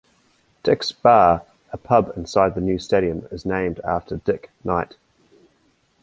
"Dick's 0.63 0.91
Bar" 0.91 1.43
a 1.71 1.77
pub 1.77 2.13
inside 2.17 2.55
the 2.55 2.59
new 2.61 2.79
stadium 2.79 3.27
is 3.29 3.45
named 3.45 3.79
after 3.83 4.17
Dick 4.17 4.49
Knight. 4.63 4.97